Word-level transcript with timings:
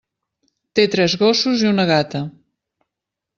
Té 0.79 0.85
tres 0.95 1.15
gossos 1.23 1.67
i 1.67 1.69
una 1.73 1.85
gata. 1.93 2.23